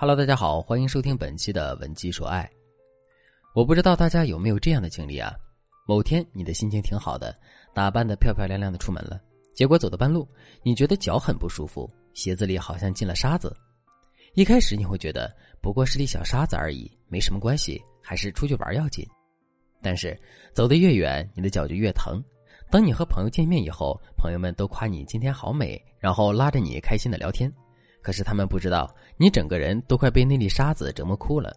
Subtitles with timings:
[0.00, 2.48] Hello，大家好，欢迎收听本期的文姬说爱。
[3.52, 5.34] 我不知道大家有没有这样的经历啊？
[5.88, 7.36] 某天你的心情挺好的，
[7.74, 9.20] 打扮的漂漂亮亮的出门了，
[9.56, 10.24] 结果走到半路，
[10.62, 13.52] 你觉得脚很不舒服，鞋子里好像进了沙子。
[14.34, 19.04] 一开始你会觉得不过是粒小沙子而已，没什么关系，还是出去玩要紧。
[19.82, 20.16] 但是
[20.54, 22.22] 走得越远，你的脚就越疼。
[22.70, 27.52] 等你和朋友见面以后，朋友们都夸你今天好美，然后拉着你开心的聊天。
[28.02, 31.54] 可是他们不知道，你整个人都快被那粒沙子折磨哭了。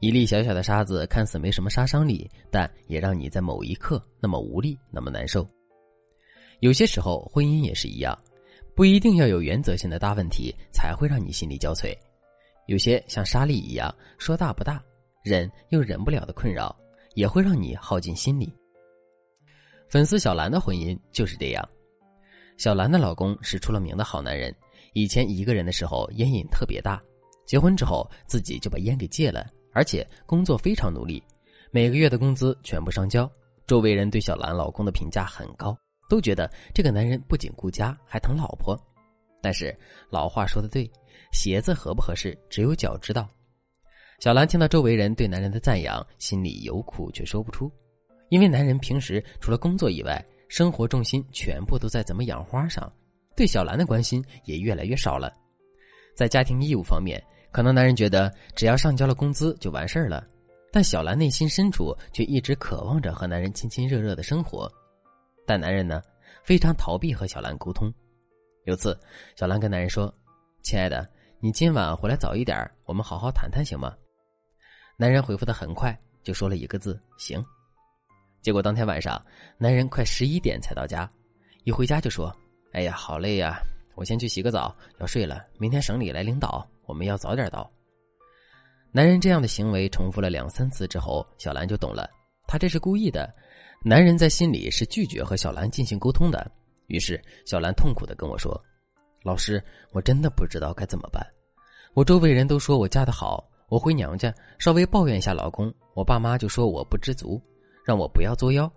[0.00, 5.48] 一粒小小的沙子看似没什么杀伤力，但也让你在某一刻那么无力，那么难受。
[6.60, 8.16] 有些时候，婚姻也是一样，
[8.74, 11.92] 不一定要有原则性的大问题才会让你心力交瘁。
[12.66, 14.82] 有些像沙粒一样，说大不大，
[15.24, 16.74] 忍又忍不了的困扰，
[17.14, 18.52] 也会让你耗尽心力。
[19.88, 21.68] 粉丝小兰的婚姻就是这样。
[22.56, 24.54] 小兰的老公是出了名的好男人，
[24.98, 27.00] 以前一个人的时候烟瘾特别大，
[27.46, 29.46] 结婚之后自己就把烟给戒了。
[29.72, 31.22] 而且工作非常努力，
[31.70, 33.30] 每个月的工资全部上交。
[33.64, 35.76] 周围人对小兰老公的评价很高，
[36.08, 38.76] 都觉得这个男人不仅顾家，还疼老婆。
[39.40, 39.76] 但是
[40.10, 40.90] 老话说的对，
[41.32, 43.28] 鞋子合不合适，只有脚知道。
[44.18, 47.70] 小兰听到周围人对男人的赞扬，心里有苦却说不出，
[48.30, 52.90] 因为男人平时除了工作以外，生活重心全部都在怎么养花上，
[53.38, 55.32] 对小兰的关心也越来越少了。
[56.16, 57.22] 在家庭义务方面。
[57.50, 60.22] 可能男人觉得只要上交了工资就完事儿了，
[60.70, 64.70] 但小兰内心深处却一直渴望着和男人亲亲热热的生活。
[65.46, 66.02] 但男人呢，
[66.44, 67.90] 非常逃避和小兰沟通。
[68.64, 68.96] 有次，
[69.34, 70.14] 小兰跟男人说
[70.62, 71.08] ：“亲爱的，
[71.40, 73.96] 你今晚回来早一点，我们好好谈谈，行吗？”
[74.98, 77.42] 男人回复的很快，就说了一个字：“行。”
[78.42, 79.20] 结果当天晚上，
[79.56, 81.10] 男人快十一点才到家，
[81.64, 82.30] 一回家就说
[82.78, 83.60] ：“哎呀，好累呀，
[83.96, 85.44] 我先去洗个澡，要睡了。
[85.58, 87.68] 明天省里来领导。”我们要早点到。
[88.92, 92.08] 男人这样的行为重复了两三次之后，小兰就懂了，
[92.46, 93.34] 他这是故意的。
[93.84, 96.48] 男人在心里是拒绝和小兰进行沟通的。
[96.86, 98.58] 于是小兰痛苦的跟我说
[99.24, 101.20] ：“老师，我真的不知道该怎么办。
[101.94, 107.42] 我周围人都说我嫁得好，我回娘家稍微抱怨一下老公，我爸妈就说我不知足，
[107.84, 108.72] 让我不要作妖。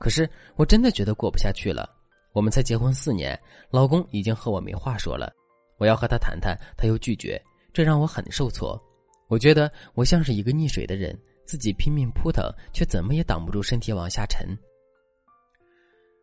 [0.00, 1.88] 可是我真的觉得过不下去了。
[2.34, 3.40] 我们才结婚四年，
[3.70, 5.32] 老公已经和我没话说了，
[5.78, 7.40] 我要和他谈谈，他又拒绝。”
[7.72, 8.80] 这让我很受挫，
[9.26, 14.46] 我觉得我像是一个溺水的人，自己拼命扑腾，却怎么也挡不住身体往下沉。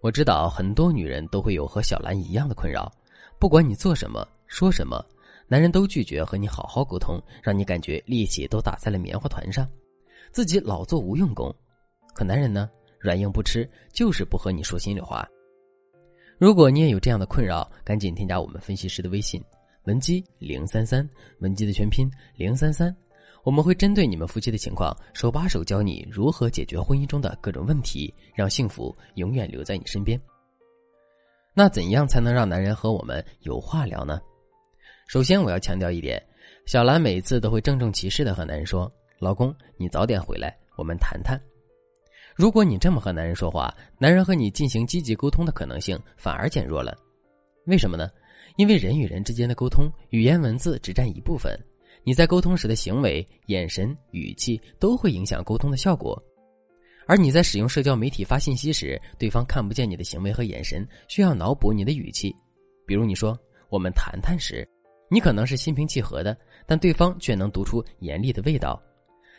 [0.00, 2.90] 我知道很多女人都会有和小兰一样的困扰，
[3.38, 5.04] 不管你做什么说什么，
[5.46, 9.68] 男人都拒绝和你好好沟通，让你感觉力气都打在了棉花团上，
[10.32, 11.54] 自己老做无用功。
[12.14, 15.28] 可男人呢，软硬不吃，就是不和你说心里话。
[16.44, 19.42] 如果你也有这样的困扰，赶紧添加我们分析师的微信。
[19.84, 22.06] 文姬零三三，文姬的全拼
[22.36, 22.94] 零三三，
[23.44, 30.20] 我们会针对你们夫妻的情况，手把手教你如何解决婚姻中的各种问题，让幸福永远留在你身边。
[31.54, 34.20] 那怎样才能让男人和我们有话聊呢？
[35.08, 36.22] 首先，我要强调一点，
[36.66, 41.40] 小兰每次都会郑重其事的和男人说：“老公，你早点回来，我们谈谈。”
[42.34, 46.96] 如果你这么和男人说话，男人和你进行积极沟通的可能性反而减弱了。
[47.66, 48.10] 为什么呢？
[48.56, 51.58] 因为人与人之间的沟通，语言文字只占一部分，
[52.02, 56.20] 你在沟通时的行为、眼神、语气都会影响沟通的效果。
[57.06, 62.34] 而你在使用社交媒体发信息时，对方看不见你的行为和眼神，需要脑补你的语气。
[62.86, 63.38] 比如你说
[63.70, 64.68] “我们谈谈”时，
[65.08, 68.80] 你可能是心平气和的，但对方却能读出严厉的味道。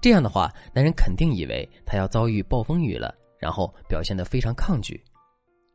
[0.00, 5.02] 这样的话，男人肯定以为他要遭遇暴风雨了，然后表现得非常抗拒。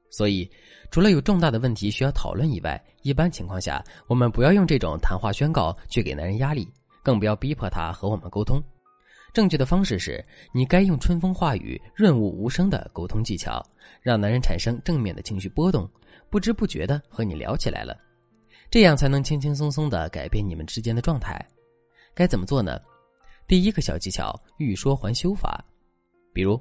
[0.09, 0.50] 所以，
[0.90, 6.68] 除了有重大的问题需要讨论以外，一般情况下，我们不要用这种谈话宣告去给男人压力，
[7.02, 8.62] 更不要逼迫他和我们沟通。
[9.34, 13.66] 正确的方式是，你该用春风化雨、润物无声的沟通技巧，
[14.02, 15.90] 让男人产生正面的情绪波动，
[16.30, 17.98] 不知不觉的和你聊起来了，
[18.70, 21.40] 这样才能轻轻松松的改变你们之间的状态。
[22.14, 22.78] 该怎么做呢？
[23.52, 25.62] 第一个小技巧：欲说还休法。
[26.32, 26.58] 比如，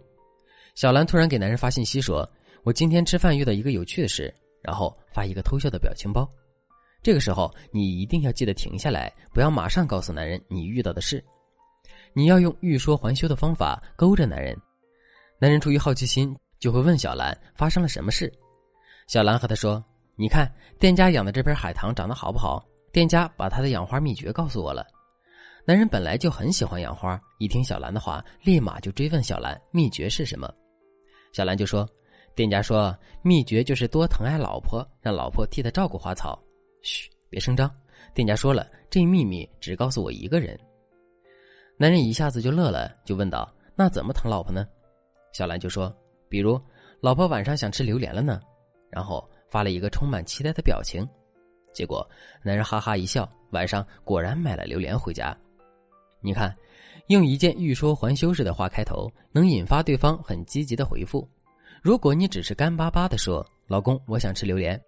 [0.74, 2.28] 小兰突然给男人发信息说。
[2.64, 6.28] 我今天吃饭遇到一个有趣的事，然后发一个偷笑的表情包。
[7.00, 11.24] 这个时候，你一定要记得停下来，不要马上告诉男人你遇到的事。
[12.12, 14.54] 你要用欲说还休的方法勾着男人。
[15.38, 18.30] 男人出于好奇心，就会问小兰发生了什么事。
[19.06, 19.82] 小兰和他说
[20.18, 22.66] ：“你看，店家养的这盆海棠长得好不好？
[22.92, 24.84] 店家把他的养花秘诀告诉我了。”
[25.70, 30.52] 男人本来就很喜欢养花，一听小兰的话，立马就追问小兰秘诀是什么。
[31.32, 31.88] 小兰就说。
[32.34, 36.36] 店家说：“秘诀就是多疼爱老婆，让老婆替他照顾花草。”
[36.82, 37.70] 嘘，别声张，
[38.14, 40.58] 店家说了，这秘密只告诉我一个人。
[41.76, 44.66] 男人一下子就乐了，就问道：“那怎么疼老婆呢？”
[45.32, 45.94] 小兰就说
[46.28, 46.60] ：“比如，
[47.00, 48.40] 老婆晚上想吃榴莲了呢。”
[48.90, 51.06] 然后发了一个充满期待的表情。
[51.72, 52.04] 结果
[52.42, 55.36] 男人哈哈一笑，晚上果然买了榴莲回家。
[56.22, 56.54] 你看，
[57.08, 61.26] 用一件欲说还休式的话开头，能引发对方很积极的回复。
[61.82, 64.78] 如果你只是干巴巴的说“老公，我想吃榴莲”，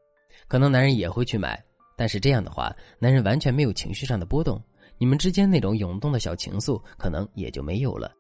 [0.47, 1.63] 可能男人也会去买。
[1.97, 4.63] 但是这样的话，男人完全没有情绪上的波动，
[4.99, 8.13] 你们之间那种涌动的小情愫可能也就没有了。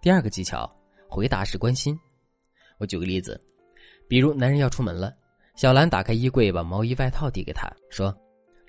[0.00, 0.68] 第二个技巧，
[1.08, 1.96] 回答是关心。
[2.78, 3.40] 我举个例子，
[4.08, 5.14] 比如男人要出门了，
[5.54, 8.12] 小兰打开衣柜，把毛衣外套递给他，说：“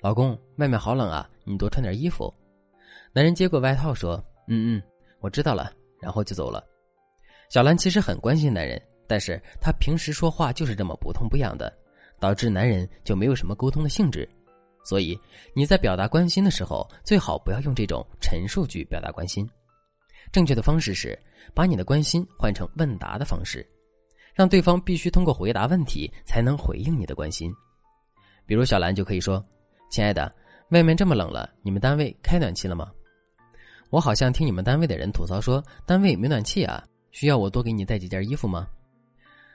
[0.00, 2.32] 老公，外面好冷啊，你多穿点衣服。”
[3.14, 4.16] 男人接过外套，说
[4.48, 4.82] ：“嗯嗯，
[5.20, 5.72] 我知道了。”
[6.02, 6.62] 然后就走了。
[7.48, 11.72] 小兰其实很关心男人，但是她平时说话就是这么不痛不痒的。
[12.20, 14.26] 导致男人就没有什么沟通的兴致，
[14.84, 15.18] 所以
[15.54, 19.46] 你在表达关心的时候，最好不要用这种陈述句表达关心。
[20.32, 21.18] 正确的方式是
[21.52, 23.66] 把你的关心换成问答的方式，
[24.32, 27.52] 让对方必须通过回答问题才能回应你的关心。
[28.46, 29.44] 比如小兰就可以说
[29.90, 30.32] ：“亲爱的，
[30.70, 32.90] 外面这么冷了，你们单位开暖气了吗？
[33.94, 38.66] 我好像听你们单位的人吐槽说单位没暖气啊，需要我多给你带几件衣服吗？”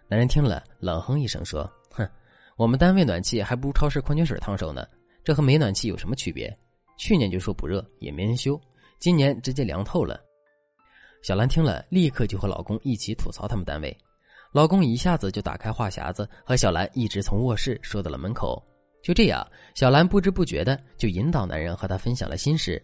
[0.07, 1.69] 男人听了冷哼一声说。
[1.91, 2.09] 哼
[2.56, 4.88] 我们单位暖气还不如超市矿泉水烫手呢，
[5.25, 6.57] 这和没暖气有什么区别？
[6.97, 8.57] 去年就说不热，也没人修，
[8.97, 10.18] 今年直接凉透了。
[11.21, 13.94] 小兰听了，立刻就和老公一起吐槽他们单位，
[14.53, 18.65] 老公一下子就打开话匣子，和小兰一直从卧室说到了门口。
[19.03, 19.45] 就这样，
[19.75, 22.81] 小兰不知不觉的就引导男人和她分享了心事。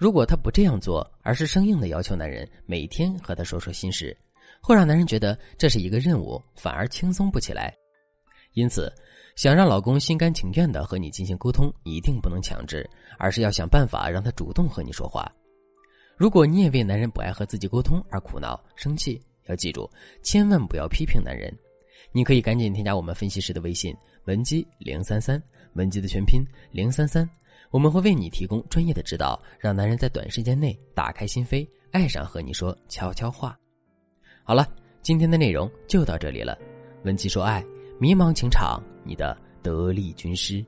[0.00, 4.16] 如果她不这样做，而是生硬的要求男人每天和她说说心事，
[4.62, 7.70] 会让男人觉得这是一个任务，反而轻松不起来。
[8.54, 8.90] 因此，
[9.36, 12.88] 想让老公心甘情愿的和你进行沟通，一定不能强制，
[13.18, 15.30] 而是要想办法让他主动和你说话。
[16.16, 19.86] 如果你也为男人不爱和自己沟通而苦恼、生气，要记住，
[20.22, 21.54] 千万不要批评男人。
[22.10, 23.94] 你可以赶紧添加我们分析师的微信
[24.24, 25.40] 文姬零三三，
[25.74, 26.42] 文姬的全拼
[26.72, 27.28] 零三三，
[27.70, 33.56] 我们会为你提供专业的指导，让男人在短时间内打开心扉，爱上和你说悄悄话。
[34.42, 34.66] 好了，
[35.02, 36.58] 今天的内容就到这里了，
[37.04, 37.64] 文姬说爱。
[38.00, 40.64] 迷茫情场，你的得力军师。